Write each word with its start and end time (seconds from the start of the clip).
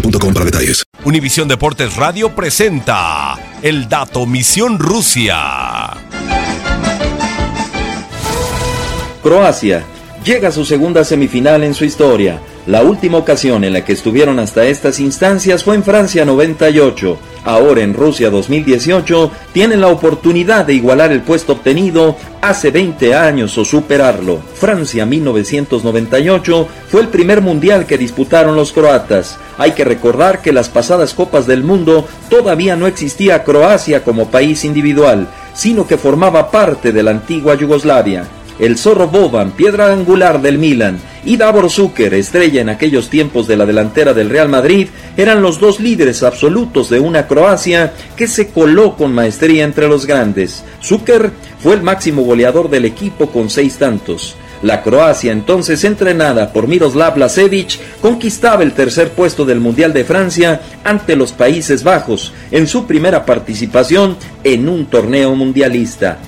boostmobile.com 0.00 0.34
para 0.34 0.44
detalles. 0.44 0.82
Univisión 1.04 1.48
Deportes 1.48 1.96
Radio 1.96 2.34
presenta 2.34 3.36
El 3.62 3.88
Dato 3.88 4.26
Misión 4.26 4.78
Rusia. 4.78 5.90
Croacia 9.22 9.84
llega 10.24 10.48
a 10.48 10.52
su 10.52 10.64
segunda 10.64 11.04
semifinal 11.04 11.64
en 11.64 11.74
su 11.74 11.84
historia. 11.84 12.40
La 12.66 12.82
última 12.82 13.18
ocasión 13.18 13.62
en 13.62 13.72
la 13.72 13.84
que 13.84 13.92
estuvieron 13.92 14.40
hasta 14.40 14.66
estas 14.66 14.98
instancias 14.98 15.62
fue 15.62 15.76
en 15.76 15.84
Francia 15.84 16.24
98. 16.24 17.16
Ahora 17.44 17.82
en 17.82 17.94
Rusia 17.94 18.28
2018 18.28 19.30
tienen 19.52 19.80
la 19.80 19.86
oportunidad 19.86 20.64
de 20.64 20.74
igualar 20.74 21.12
el 21.12 21.20
puesto 21.20 21.52
obtenido 21.52 22.16
hace 22.42 22.72
20 22.72 23.14
años 23.14 23.56
o 23.56 23.64
superarlo. 23.64 24.40
Francia 24.54 25.06
1998 25.06 26.68
fue 26.88 27.02
el 27.02 27.06
primer 27.06 27.40
mundial 27.40 27.86
que 27.86 27.98
disputaron 27.98 28.56
los 28.56 28.72
croatas. 28.72 29.38
Hay 29.58 29.70
que 29.70 29.84
recordar 29.84 30.42
que 30.42 30.52
las 30.52 30.68
pasadas 30.68 31.14
Copas 31.14 31.46
del 31.46 31.62
Mundo 31.62 32.08
todavía 32.28 32.74
no 32.74 32.88
existía 32.88 33.44
Croacia 33.44 34.02
como 34.02 34.28
país 34.28 34.64
individual, 34.64 35.28
sino 35.54 35.86
que 35.86 35.98
formaba 35.98 36.50
parte 36.50 36.90
de 36.90 37.04
la 37.04 37.12
antigua 37.12 37.54
Yugoslavia. 37.54 38.26
El 38.58 38.78
zorro 38.78 39.06
Boban, 39.06 39.52
piedra 39.52 39.92
angular 39.92 40.40
del 40.40 40.58
Milan, 40.58 40.98
y 41.26 41.36
Davor 41.36 41.68
Zucker, 41.68 42.14
estrella 42.14 42.60
en 42.60 42.68
aquellos 42.68 43.10
tiempos 43.10 43.48
de 43.48 43.56
la 43.56 43.66
delantera 43.66 44.14
del 44.14 44.30
Real 44.30 44.48
Madrid, 44.48 44.88
eran 45.16 45.42
los 45.42 45.58
dos 45.58 45.80
líderes 45.80 46.22
absolutos 46.22 46.88
de 46.88 47.00
una 47.00 47.26
Croacia 47.26 47.92
que 48.16 48.28
se 48.28 48.48
coló 48.48 48.96
con 48.96 49.12
maestría 49.12 49.64
entre 49.64 49.88
los 49.88 50.06
grandes. 50.06 50.62
Zucker 50.80 51.32
fue 51.58 51.74
el 51.74 51.82
máximo 51.82 52.22
goleador 52.22 52.70
del 52.70 52.84
equipo 52.84 53.26
con 53.30 53.50
seis 53.50 53.76
tantos. 53.76 54.36
La 54.62 54.82
Croacia, 54.82 55.32
entonces 55.32 55.82
entrenada 55.82 56.52
por 56.52 56.68
Miroslav 56.68 57.18
Lasevic, 57.18 57.78
conquistaba 58.00 58.62
el 58.62 58.72
tercer 58.72 59.10
puesto 59.10 59.44
del 59.44 59.58
Mundial 59.58 59.92
de 59.92 60.04
Francia 60.04 60.60
ante 60.84 61.16
los 61.16 61.32
Países 61.32 61.82
Bajos 61.82 62.32
en 62.52 62.68
su 62.68 62.86
primera 62.86 63.26
participación 63.26 64.16
en 64.44 64.68
un 64.68 64.86
torneo 64.86 65.34
mundialista. 65.34 66.18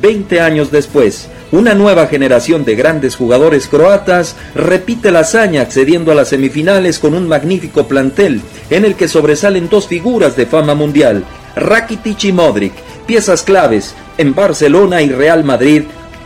Veinte 0.00 0.40
años 0.40 0.72
después, 0.72 1.28
una 1.52 1.74
nueva 1.74 2.06
generación 2.06 2.64
de 2.64 2.74
grandes 2.74 3.14
jugadores 3.14 3.68
croatas 3.68 4.36
repite 4.54 5.10
la 5.10 5.20
hazaña 5.20 5.60
accediendo 5.60 6.10
a 6.10 6.14
las 6.14 6.28
semifinales 6.28 6.98
con 6.98 7.14
un 7.14 7.28
magnífico 7.28 7.86
plantel 7.86 8.40
en 8.70 8.84
el 8.86 8.94
que 8.94 9.06
sobresalen 9.06 9.68
dos 9.68 9.86
figuras 9.86 10.34
de 10.34 10.46
fama 10.46 10.74
mundial, 10.74 11.24
Rakitic 11.54 12.24
y 12.24 12.32
Modric, 12.32 12.72
piezas 13.06 13.42
claves 13.42 13.94
en 14.16 14.34
Barcelona 14.34 15.02
y 15.02 15.10
Real 15.10 15.44
Madrid 15.44 15.82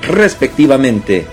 respectivamente. 0.09 1.27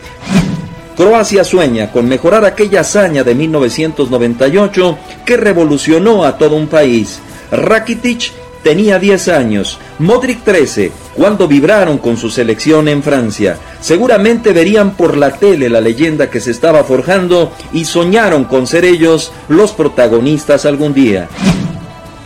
Croacia 0.97 1.43
sueña 1.43 1.91
con 1.91 2.07
mejorar 2.07 2.45
aquella 2.45 2.81
hazaña 2.81 3.23
de 3.23 3.35
1998 3.35 4.97
que 5.25 5.37
revolucionó 5.37 6.23
a 6.23 6.37
todo 6.37 6.55
un 6.55 6.67
país. 6.67 7.19
Rakitic 7.51 8.31
tenía 8.63 8.97
10 8.97 9.27
años, 9.27 9.79
Modric 9.99 10.43
13, 10.43 10.91
cuando 11.15 11.47
vibraron 11.47 11.97
con 11.97 12.17
su 12.17 12.29
selección 12.29 12.87
en 12.87 13.03
Francia. 13.03 13.57
Seguramente 13.79 14.53
verían 14.53 14.95
por 14.95 15.17
la 15.17 15.31
tele 15.31 15.69
la 15.69 15.81
leyenda 15.81 16.29
que 16.29 16.39
se 16.39 16.51
estaba 16.51 16.83
forjando 16.83 17.51
y 17.71 17.85
soñaron 17.85 18.45
con 18.45 18.67
ser 18.67 18.85
ellos 18.85 19.31
los 19.47 19.71
protagonistas 19.71 20.65
algún 20.65 20.93
día. 20.93 21.29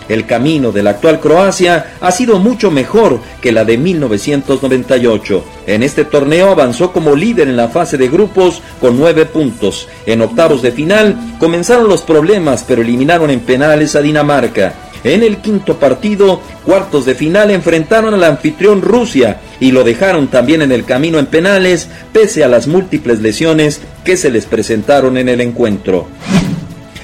El 0.10 0.26
camino 0.26 0.72
de 0.72 0.84
la 0.84 0.92
actual 0.92 1.20
Croacia 1.20 1.96
ha 2.00 2.12
sido 2.12 2.40
mucho 2.40 2.72
mejor 2.72 3.20
que 3.42 3.52
la 3.52 3.66
de 3.66 3.78
1998. 3.78 5.44
En 5.68 5.84
este 5.84 6.06
torneo 6.06 6.50
avanzó 6.50 6.94
como 6.94 7.16
líder 7.16 7.50
en 7.50 7.58
la 7.58 7.68
fase 7.68 7.98
de 7.98 8.08
grupos 8.08 8.62
con 8.80 8.98
nueve 8.98 9.26
puntos. 9.26 9.90
En 10.06 10.22
octavos 10.22 10.62
de 10.62 10.72
final 10.72 11.18
comenzaron 11.40 11.90
los 11.90 12.04
problemas 12.04 12.64
pero 12.66 12.82
eliminaron 12.82 13.30
en 13.32 13.42
penales 13.42 13.96
a 13.96 14.02
Dinamarca. 14.02 14.74
En 15.08 15.24
el 15.24 15.38
quinto 15.38 15.80
partido, 15.80 16.42
cuartos 16.66 17.06
de 17.06 17.16
final 17.16 17.50
enfrentaron 17.52 18.14
al 18.14 18.26
anfitrión 18.26 18.82
Rusia 18.82 19.40
y 19.62 19.72
lo 19.72 19.86
dejaron 19.86 20.28
también 20.28 20.62
en 20.62 20.74
el 20.74 20.84
camino 20.84 21.18
en 21.18 21.28
penales 21.28 21.88
pese 22.12 22.44
a 22.44 22.50
las 22.50 22.68
múltiples 22.68 23.22
lesiones 23.22 23.80
que 24.04 24.18
se 24.18 24.30
les 24.30 24.46
presentaron 24.46 25.18
en 25.18 25.30
el 25.30 25.40
encuentro. 25.40 26.08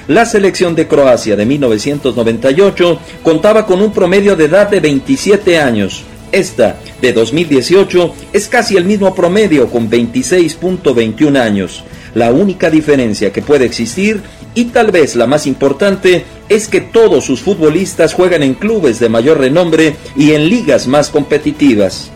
La 0.06 0.26
selección 0.26 0.74
de 0.74 0.86
Croacia 0.86 1.34
de 1.34 1.46
1998 1.46 2.98
contaba 3.22 3.64
con 3.64 3.80
un 3.80 3.90
promedio 3.90 4.36
de 4.36 4.44
edad 4.44 4.68
de 4.68 4.80
27 4.80 5.58
años. 5.58 6.04
Esta, 6.30 6.76
de 7.00 7.14
2018, 7.14 8.14
es 8.34 8.48
casi 8.48 8.76
el 8.76 8.84
mismo 8.84 9.14
promedio 9.14 9.70
con 9.70 9.90
26.21 9.90 11.40
años. 11.40 11.84
La 12.14 12.32
única 12.32 12.68
diferencia 12.68 13.32
que 13.32 13.40
puede 13.40 13.64
existir, 13.64 14.20
y 14.54 14.66
tal 14.66 14.90
vez 14.90 15.16
la 15.16 15.26
más 15.26 15.46
importante, 15.46 16.24
es 16.48 16.68
que 16.68 16.80
todos 16.80 17.24
sus 17.24 17.40
futbolistas 17.40 18.14
juegan 18.14 18.42
en 18.42 18.54
clubes 18.54 18.98
de 19.00 19.08
mayor 19.08 19.38
renombre 19.38 19.96
y 20.16 20.32
en 20.32 20.48
ligas 20.48 20.86
más 20.86 21.10
competitivas. 21.10 22.10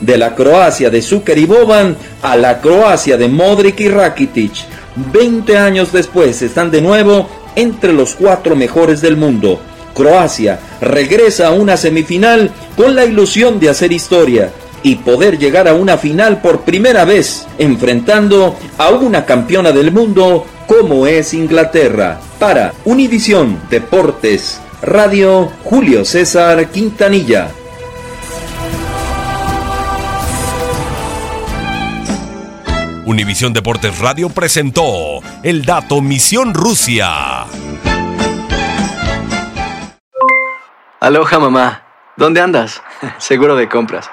De 0.00 0.18
la 0.18 0.34
Croacia 0.34 0.90
de 0.90 1.00
Zucker 1.00 1.38
y 1.38 1.46
Boban 1.46 1.96
a 2.22 2.36
la 2.36 2.60
Croacia 2.60 3.16
de 3.16 3.28
Modric 3.28 3.80
y 3.80 3.88
Rakitic. 3.88 4.52
20 5.12 5.56
años 5.56 5.92
después 5.92 6.42
están 6.42 6.70
de 6.70 6.82
nuevo 6.82 7.28
entre 7.56 7.92
los 7.92 8.14
cuatro 8.14 8.54
mejores 8.56 9.00
del 9.00 9.16
mundo. 9.16 9.60
Croacia 9.94 10.58
regresa 10.80 11.48
a 11.48 11.52
una 11.52 11.76
semifinal 11.76 12.50
con 12.76 12.94
la 12.94 13.04
ilusión 13.04 13.60
de 13.60 13.70
hacer 13.70 13.92
historia 13.92 14.50
y 14.82 14.96
poder 14.96 15.38
llegar 15.38 15.66
a 15.66 15.74
una 15.74 15.96
final 15.96 16.42
por 16.42 16.60
primera 16.60 17.04
vez, 17.04 17.46
enfrentando 17.58 18.54
a 18.76 18.90
una 18.90 19.24
campeona 19.24 19.72
del 19.72 19.90
mundo 19.92 20.44
cómo 20.66 21.06
es 21.06 21.32
Inglaterra. 21.32 22.20
Para 22.46 22.74
Univisión 22.84 23.58
Deportes 23.70 24.60
Radio, 24.82 25.50
Julio 25.64 26.04
César 26.04 26.68
Quintanilla. 26.68 27.48
Univisión 33.06 33.54
Deportes 33.54 33.98
Radio 33.98 34.28
presentó 34.28 35.20
el 35.42 35.64
dato 35.64 36.02
Misión 36.02 36.52
Rusia. 36.52 37.46
Aloha 41.00 41.38
mamá, 41.38 41.82
¿dónde 42.18 42.42
andas? 42.42 42.82
Seguro 43.16 43.56
de 43.56 43.70
compras. 43.70 44.10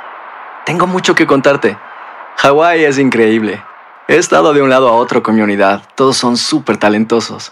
Tengo 0.65 0.87
mucho 0.87 1.15
que 1.15 1.27
contarte. 1.27 1.77
Hawái 2.37 2.85
es 2.85 2.97
increíble. 2.97 3.61
He 4.07 4.15
estado 4.15 4.53
de 4.53 4.61
un 4.61 4.69
lado 4.69 4.87
a 4.87 4.93
otro 4.93 5.21
con 5.21 5.35
mi 5.35 5.41
unidad. 5.41 5.83
Todos 5.95 6.15
son 6.15 6.37
súper 6.37 6.77
talentosos. 6.77 7.51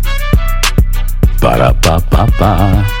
para 1.41 1.73
Parapapá. 1.73 3.00